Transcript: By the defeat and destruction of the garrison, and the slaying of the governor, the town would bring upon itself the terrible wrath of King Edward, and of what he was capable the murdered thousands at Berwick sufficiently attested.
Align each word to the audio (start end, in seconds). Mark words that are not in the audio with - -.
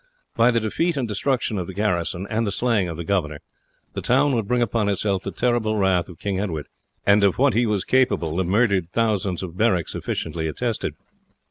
By 0.35 0.49
the 0.49 0.59
defeat 0.59 0.97
and 0.97 1.07
destruction 1.07 1.59
of 1.59 1.67
the 1.67 1.75
garrison, 1.75 2.25
and 2.27 2.47
the 2.47 2.51
slaying 2.51 2.89
of 2.89 2.97
the 2.97 3.03
governor, 3.03 3.37
the 3.93 4.01
town 4.01 4.33
would 4.33 4.47
bring 4.47 4.63
upon 4.63 4.89
itself 4.89 5.21
the 5.21 5.29
terrible 5.31 5.77
wrath 5.77 6.09
of 6.09 6.17
King 6.17 6.39
Edward, 6.39 6.65
and 7.05 7.23
of 7.23 7.37
what 7.37 7.53
he 7.53 7.67
was 7.67 7.83
capable 7.83 8.35
the 8.35 8.43
murdered 8.43 8.89
thousands 8.89 9.43
at 9.43 9.51
Berwick 9.55 9.87
sufficiently 9.87 10.47
attested. 10.47 10.95